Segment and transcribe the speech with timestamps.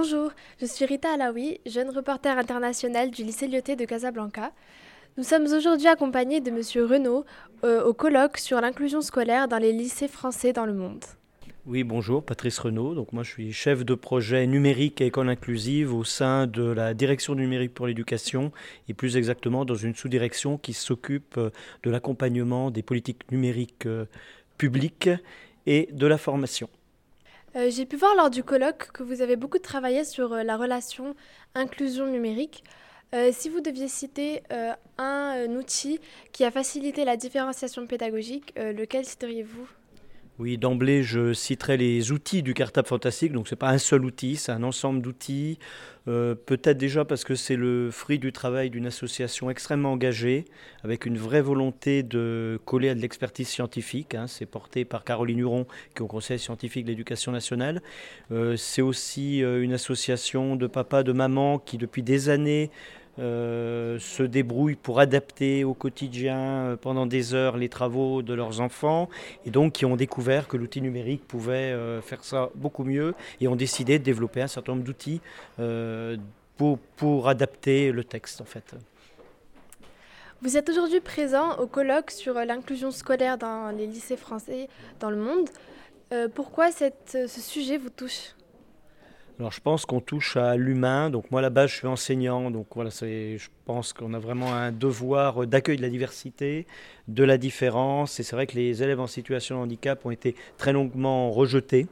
[0.00, 4.52] Bonjour, je suis Rita Alaoui, jeune reporter international du lycée Lyoté de Casablanca.
[5.16, 7.24] Nous sommes aujourd'hui accompagnés de Monsieur Renaud
[7.64, 11.04] euh, au colloque sur l'inclusion scolaire dans les lycées français dans le monde.
[11.66, 12.94] Oui, bonjour, Patrice Renaud.
[12.94, 16.94] Donc moi, je suis chef de projet numérique et école inclusive au sein de la
[16.94, 18.52] direction numérique pour l'éducation
[18.88, 21.50] et plus exactement dans une sous-direction qui s'occupe euh,
[21.82, 24.04] de l'accompagnement des politiques numériques euh,
[24.58, 25.10] publiques
[25.66, 26.68] et de la formation.
[27.56, 30.56] Euh, j'ai pu voir lors du colloque que vous avez beaucoup travaillé sur euh, la
[30.56, 31.14] relation
[31.54, 32.62] inclusion numérique.
[33.14, 34.42] Euh, si vous deviez citer
[34.98, 35.98] un outil
[36.32, 39.66] qui a facilité la différenciation pédagogique, lequel citeriez-vous?
[40.38, 43.32] Oui, d'emblée, je citerai les outils du cartable fantastique.
[43.32, 45.58] Donc, ce n'est pas un seul outil, c'est un ensemble d'outils.
[46.06, 50.44] Euh, peut-être déjà parce que c'est le fruit du travail d'une association extrêmement engagée,
[50.84, 54.14] avec une vraie volonté de coller à de l'expertise scientifique.
[54.14, 54.28] Hein.
[54.28, 57.82] C'est porté par Caroline Huron, qui est au Conseil scientifique de l'éducation nationale.
[58.30, 62.70] Euh, c'est aussi euh, une association de papas, de mamans qui, depuis des années,
[63.18, 68.60] euh, se débrouillent pour adapter au quotidien euh, pendant des heures les travaux de leurs
[68.60, 69.08] enfants
[69.44, 73.48] et donc qui ont découvert que l'outil numérique pouvait euh, faire ça beaucoup mieux et
[73.48, 75.20] ont décidé de développer un certain nombre d'outils
[76.56, 78.76] pour, pour adapter le texte en fait.
[80.40, 84.68] Vous êtes aujourd'hui présent au colloque sur l'inclusion scolaire dans les lycées français
[85.00, 85.48] dans le monde.
[86.34, 88.34] pourquoi ce sujet vous touche?
[89.38, 91.10] Alors je pense qu'on touche à l'humain.
[91.10, 95.46] Donc moi là-bas je suis enseignant, donc voilà, je pense qu'on a vraiment un devoir
[95.46, 96.66] d'accueil de la diversité,
[97.06, 98.18] de la différence.
[98.18, 101.86] Et c'est vrai que les élèves en situation de handicap ont été très longuement rejetés.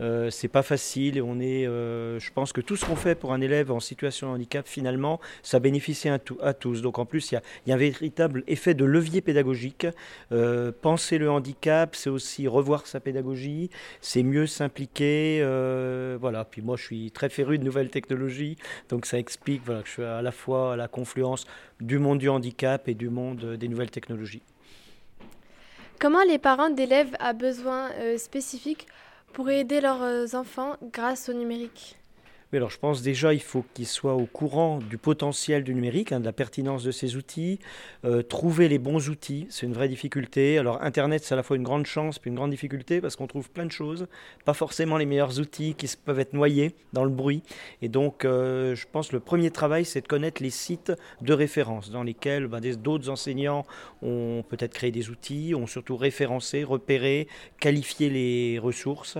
[0.00, 3.14] Euh, c'est pas facile et on est, euh, je pense que tout ce qu'on fait
[3.14, 6.82] pour un élève en situation de handicap, finalement, ça bénéficie à, tous.
[6.82, 9.86] Donc en plus, il y, a, un véritable effet de levier pédagogique.
[10.32, 15.40] Euh, penser le handicap, c'est aussi revoir sa pédagogie, c'est mieux s'impliquer.
[15.40, 16.44] Euh, voilà.
[16.44, 18.56] Puis moi, je suis très féru de nouvelles technologies,
[18.90, 20.88] donc ça explique que je suis à la fois à la
[21.80, 24.42] du monde du handicap et du monde des nouvelles technologies.
[25.98, 28.86] Comment les parents d'élèves à besoins spécifiques
[29.32, 31.98] pour aider leurs euh, enfants grâce au numérique?
[32.52, 36.20] Alors je pense déjà il faut qu'ils soient au courant du potentiel du numérique, hein,
[36.20, 37.58] de la pertinence de ces outils,
[38.04, 40.58] euh, trouver les bons outils, c'est une vraie difficulté.
[40.58, 43.26] Alors Internet c'est à la fois une grande chance puis une grande difficulté parce qu'on
[43.26, 44.06] trouve plein de choses,
[44.44, 47.42] pas forcément les meilleurs outils qui peuvent être noyés dans le bruit.
[47.82, 51.32] Et donc euh, je pense que le premier travail c'est de connaître les sites de
[51.32, 53.66] référence dans lesquels ben, d'autres enseignants
[54.02, 57.28] ont peut-être créé des outils, ont surtout référencé, repéré,
[57.60, 59.18] qualifié les ressources.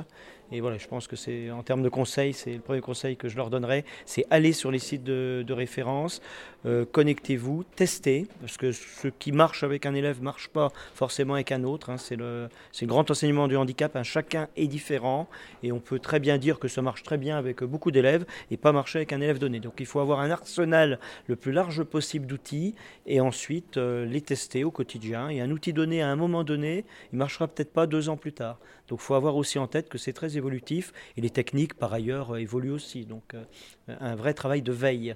[0.52, 3.28] Et voilà, je pense que c'est en termes de conseils, c'est le premier conseil que
[3.28, 6.20] je leur donnerai, c'est aller sur les sites de, référence,
[6.66, 11.34] euh, connectez-vous, testez, parce que ce qui marche avec un élève ne marche pas forcément
[11.34, 11.90] avec un autre.
[11.90, 11.96] Hein.
[11.96, 12.48] c'est le,
[12.80, 14.02] le, grand enseignement du handicap, hein.
[14.02, 15.28] chacun est différent,
[15.62, 18.56] et on peut très bien dire que ça marche très bien avec beaucoup d'élèves et
[18.56, 19.60] pas marcher avec un élève donné.
[19.60, 22.74] Donc il faut avoir un arsenal le plus large possible d'outils,
[23.06, 25.28] et ensuite euh, les tester au quotidien.
[25.28, 28.32] Et un outil donné à un moment donné, il marchera peut-être pas deux ans plus
[28.32, 28.58] tard.
[28.88, 31.92] Donc il faut avoir aussi en tête que c'est très évolutif et les techniques par
[31.92, 33.04] ailleurs euh, évoluent aussi.
[33.04, 33.44] Donc euh,
[34.00, 35.14] un vrai travail de veille.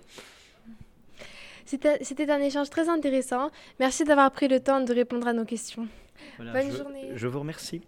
[1.66, 3.50] C'était un échange très intéressant.
[3.78, 5.86] Merci d'avoir pris le temps de répondre à nos questions.
[6.38, 7.10] Bonne journée.
[7.14, 7.82] Je vous remercie.